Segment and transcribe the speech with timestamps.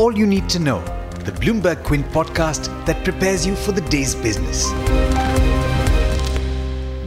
[0.00, 0.80] all you need to know,
[1.26, 4.70] the Bloomberg Quint podcast that prepares you for the day's business.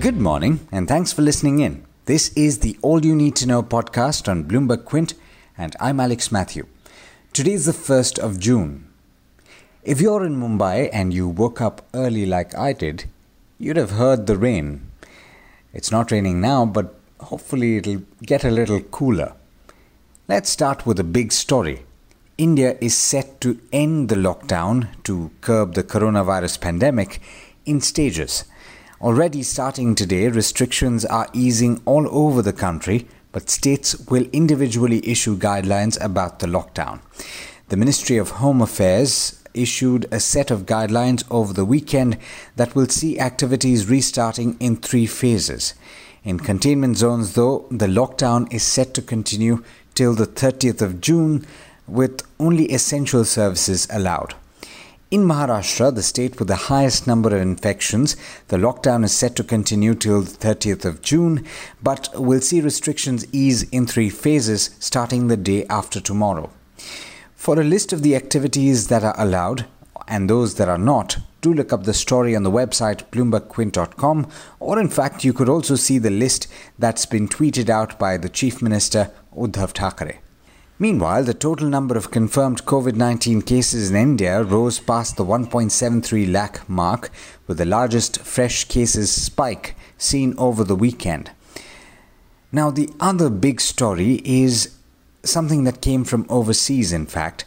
[0.00, 1.84] Good morning, and thanks for listening in.
[2.06, 5.12] This is the All You Need to Know podcast on Bloomberg Quint,
[5.58, 6.66] and I'm Alex Matthew.
[7.34, 8.88] Today is the 1st of June.
[9.82, 13.04] If you're in Mumbai and you woke up early like I did,
[13.58, 14.90] you'd have heard the rain.
[15.74, 19.34] It's not raining now, but hopefully it'll get a little cooler.
[20.26, 21.84] Let's start with a big story.
[22.38, 27.20] India is set to end the lockdown to curb the coronavirus pandemic
[27.66, 28.44] in stages.
[29.00, 35.36] Already starting today, restrictions are easing all over the country, but states will individually issue
[35.36, 37.00] guidelines about the lockdown.
[37.70, 42.18] The Ministry of Home Affairs issued a set of guidelines over the weekend
[42.54, 45.74] that will see activities restarting in three phases.
[46.22, 51.44] In containment zones, though, the lockdown is set to continue till the 30th of June,
[51.88, 54.34] with only essential services allowed.
[55.10, 58.14] In Maharashtra, the state with the highest number of infections,
[58.48, 61.46] the lockdown is set to continue till the 30th of June,
[61.82, 66.50] but will see restrictions ease in three phases starting the day after tomorrow.
[67.34, 69.64] For a list of the activities that are allowed
[70.06, 74.26] and those that are not, do look up the story on the website bloombergquint.com,
[74.60, 78.28] or in fact, you could also see the list that's been tweeted out by the
[78.28, 80.18] Chief Minister Uddhav Thackeray.
[80.80, 86.30] Meanwhile, the total number of confirmed COVID 19 cases in India rose past the 1.73
[86.32, 87.10] lakh mark,
[87.48, 91.32] with the largest fresh cases spike seen over the weekend.
[92.52, 94.76] Now, the other big story is
[95.24, 97.44] something that came from overseas, in fact.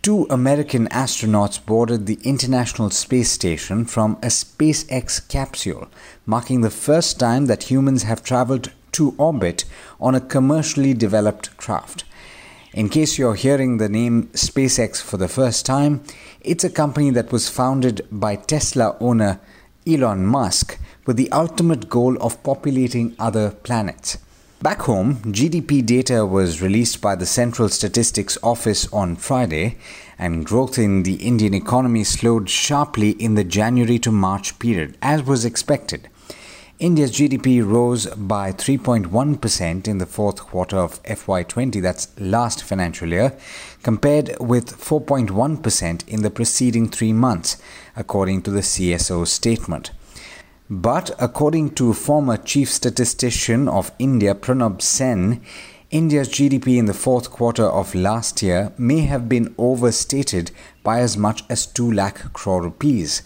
[0.00, 5.88] Two American astronauts boarded the International Space Station from a SpaceX capsule,
[6.24, 9.66] marking the first time that humans have traveled to orbit
[10.00, 12.04] on a commercially developed craft.
[12.74, 16.02] In case you're hearing the name SpaceX for the first time,
[16.42, 19.40] it's a company that was founded by Tesla owner
[19.86, 24.18] Elon Musk with the ultimate goal of populating other planets.
[24.60, 29.78] Back home, GDP data was released by the Central Statistics Office on Friday,
[30.18, 35.22] and growth in the Indian economy slowed sharply in the January to March period, as
[35.22, 36.10] was expected.
[36.78, 43.36] India's GDP rose by 3.1% in the fourth quarter of FY20, that's last financial year,
[43.82, 47.60] compared with 4.1% in the preceding three months,
[47.96, 49.90] according to the CSO statement.
[50.70, 55.42] But according to former chief statistician of India Pranab Sen,
[55.90, 60.52] India's GDP in the fourth quarter of last year may have been overstated
[60.84, 63.22] by as much as 2 lakh crore rupees.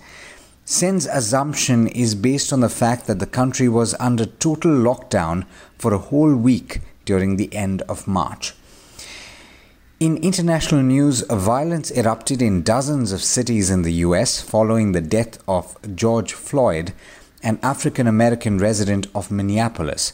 [0.65, 5.45] Sen's assumption is based on the fact that the country was under total lockdown
[5.77, 8.55] for a whole week during the end of March.
[9.99, 15.39] In international news, violence erupted in dozens of cities in the US following the death
[15.49, 16.93] of George Floyd
[17.43, 20.12] an African American resident of Minneapolis.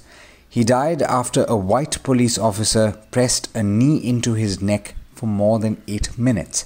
[0.49, 5.59] He died after a white police officer pressed a knee into his neck for more
[5.59, 6.65] than eight minutes.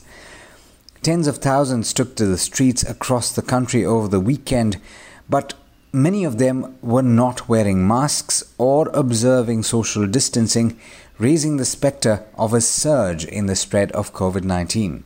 [1.02, 4.80] Tens of thousands took to the streets across the country over the weekend,
[5.28, 5.54] but
[5.92, 10.78] many of them were not wearing masks or observing social distancing,
[11.18, 15.02] raising the specter of a surge in the spread of COVID 19.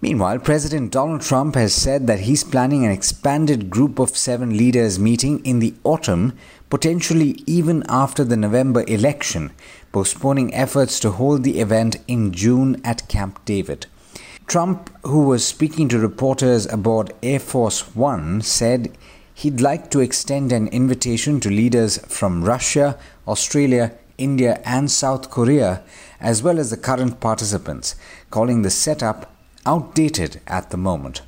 [0.00, 4.98] Meanwhile, President Donald Trump has said that he's planning an expanded Group of Seven leaders
[4.98, 6.32] meeting in the autumn,
[6.70, 9.52] potentially even after the November election,
[9.92, 13.84] postponing efforts to hold the event in June at Camp David.
[14.48, 18.96] Trump, who was speaking to reporters aboard Air Force One, said
[19.34, 25.82] he'd like to extend an invitation to leaders from Russia, Australia, India, and South Korea,
[26.18, 27.94] as well as the current participants,
[28.30, 29.36] calling the setup
[29.66, 31.20] outdated at the moment.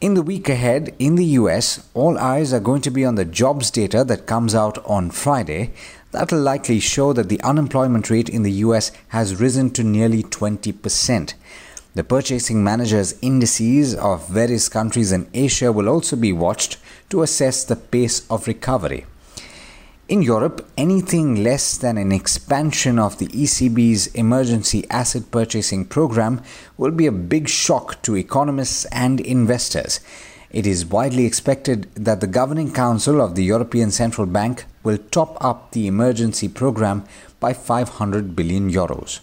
[0.00, 3.26] In the week ahead, in the US, all eyes are going to be on the
[3.26, 5.74] jobs data that comes out on Friday.
[6.12, 11.34] That'll likely show that the unemployment rate in the US has risen to nearly 20%.
[11.94, 16.76] The purchasing managers' indices of various countries in Asia will also be watched
[17.10, 19.06] to assess the pace of recovery.
[20.08, 26.42] In Europe, anything less than an expansion of the ECB's emergency asset purchasing program
[26.76, 30.00] will be a big shock to economists and investors.
[30.50, 35.38] It is widely expected that the Governing Council of the European Central Bank will top
[35.40, 37.04] up the emergency program
[37.38, 39.20] by 500 billion euros.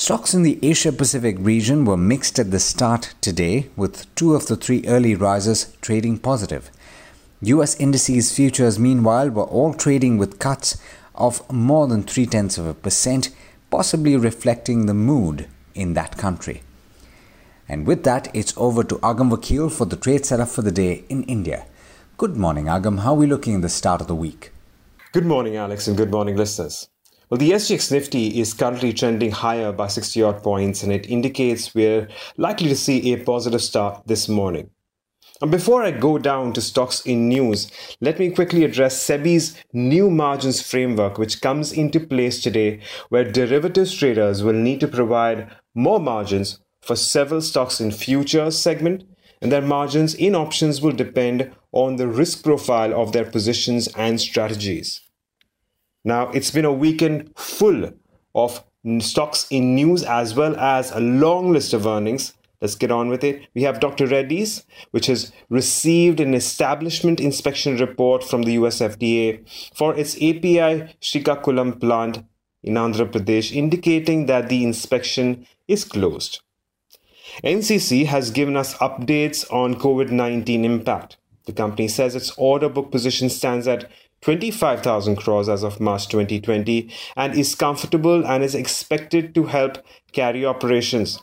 [0.00, 4.46] Stocks in the Asia Pacific region were mixed at the start today, with two of
[4.46, 6.70] the three early risers trading positive.
[7.42, 10.80] US indices futures, meanwhile, were all trading with cuts
[11.14, 13.28] of more than three tenths of a percent,
[13.70, 16.62] possibly reflecting the mood in that country.
[17.68, 21.04] And with that, it's over to Agam Vakil for the trade setup for the day
[21.10, 21.66] in India.
[22.16, 23.00] Good morning, Agam.
[23.00, 24.50] How are we looking in the start of the week?
[25.12, 26.88] Good morning, Alex, and good morning, listeners.
[27.30, 31.72] Well, the SGX Nifty is currently trending higher by 60 odd points, and it indicates
[31.76, 34.70] we're likely to see a positive start this morning.
[35.40, 40.10] And before I go down to stocks in news, let me quickly address SEBI's new
[40.10, 42.80] margins framework, which comes into place today,
[43.10, 49.04] where derivatives traders will need to provide more margins for several stocks in futures segment,
[49.40, 54.20] and their margins in options will depend on the risk profile of their positions and
[54.20, 55.02] strategies.
[56.04, 57.92] Now, it's been a weekend full
[58.34, 58.64] of
[59.00, 62.32] stocks in news as well as a long list of earnings.
[62.60, 63.46] Let's get on with it.
[63.54, 64.06] We have Dr.
[64.06, 70.94] Reddy's, which has received an establishment inspection report from the US FDA for its API
[71.00, 72.24] Srikakulam plant
[72.62, 76.40] in Andhra Pradesh, indicating that the inspection is closed.
[77.44, 81.16] NCC has given us updates on COVID 19 impact.
[81.46, 83.90] The company says its order book position stands at
[84.22, 89.78] 25,000 crores as of March 2020 and is comfortable and is expected to help
[90.12, 91.22] carry operations.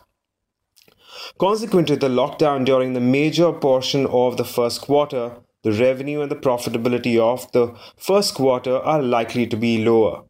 [1.40, 6.32] Consequent to the lockdown during the major portion of the first quarter, the revenue and
[6.32, 10.24] the profitability of the first quarter are likely to be lower.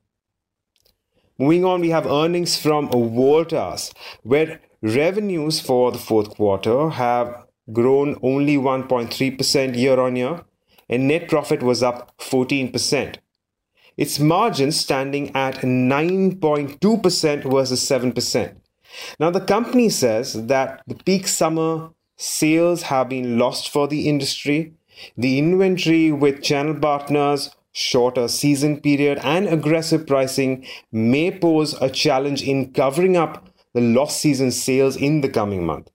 [1.40, 3.94] Moving on, we have earnings from Voltas,
[4.24, 10.42] where revenues for the fourth quarter have grown only 1.3% year on year
[10.90, 13.18] and net profit was up 14%.
[13.98, 18.56] Its margin standing at 9.2% versus 7%.
[19.20, 24.74] Now, the company says that the peak summer sales have been lost for the industry.
[25.18, 32.42] The inventory with channel partners, shorter season period, and aggressive pricing may pose a challenge
[32.42, 35.90] in covering up the lost season sales in the coming month.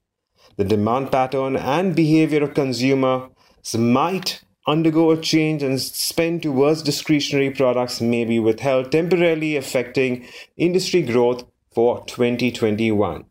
[0.56, 3.30] The demand pattern and behavior of consumers
[3.76, 10.26] might undergo a change and spend towards discretionary products may be withheld, temporarily affecting
[10.56, 11.44] industry growth
[11.74, 13.24] for 2021.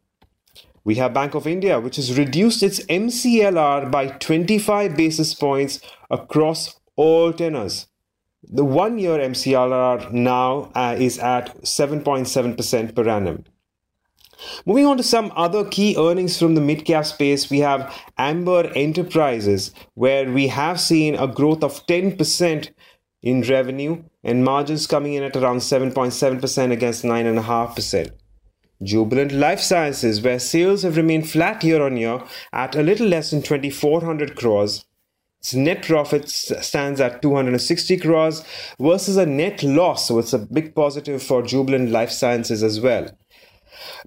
[0.83, 5.79] We have Bank of India, which has reduced its MCLR by 25 basis points
[6.09, 7.87] across all tenors.
[8.43, 13.45] The one year MCLR now uh, is at 7.7% per annum.
[14.65, 18.71] Moving on to some other key earnings from the mid cap space, we have Amber
[18.75, 22.69] Enterprises, where we have seen a growth of 10%
[23.21, 28.11] in revenue and margins coming in at around 7.7% against 9.5%.
[28.83, 33.29] Jubilant Life Sciences, where sales have remained flat year on year at a little less
[33.29, 34.85] than 2,400 crores.
[35.39, 38.43] Its net profit stands at 260 crores
[38.79, 43.07] versus a net loss, so it's a big positive for Jubilant Life Sciences as well.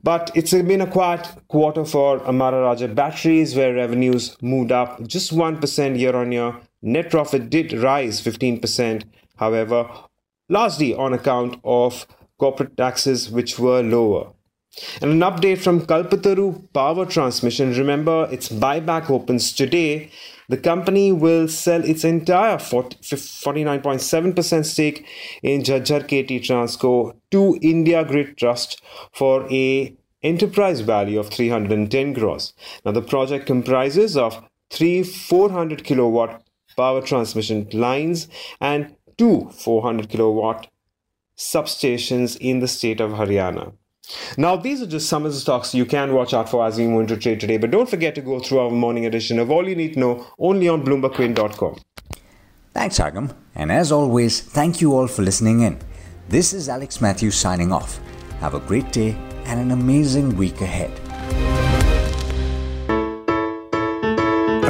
[0.02, 5.98] But it's been a quiet quarter for Amara batteries, where revenues moved up just 1%
[5.98, 6.56] year on year.
[6.82, 9.04] Net profit did rise 15%,
[9.36, 9.88] however,
[10.50, 12.06] largely on account of
[12.38, 14.33] corporate taxes, which were lower.
[15.00, 17.74] And an update from Kalpataru Power Transmission.
[17.74, 20.10] Remember, its buyback opens today
[20.48, 25.06] the company will sell its entire 49.7% stake
[25.42, 28.82] in Jhajjar KT Transco to India Grid Trust
[29.12, 32.52] for a enterprise value of 310 crores.
[32.84, 36.42] Now the project comprises of three 400 kilowatt
[36.76, 38.28] power transmission lines
[38.60, 40.68] and two 400 kilowatt
[41.38, 43.72] substations in the state of Haryana.
[44.36, 46.86] Now, these are just some of the stocks you can watch out for as we
[46.86, 47.56] move into trade today.
[47.56, 50.26] But don't forget to go through our morning edition of All You Need to Know
[50.38, 51.80] only on BloombergQuint.com.
[52.72, 53.34] Thanks, Agam.
[53.54, 55.78] And as always, thank you all for listening in.
[56.28, 58.00] This is Alex Matthews signing off.
[58.40, 60.90] Have a great day and an amazing week ahead.